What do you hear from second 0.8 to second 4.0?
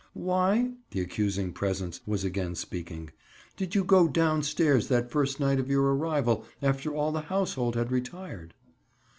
accusing presence was again speaking—"did you